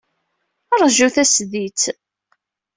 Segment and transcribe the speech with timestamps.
[0.81, 1.83] Ṛju tasdidt.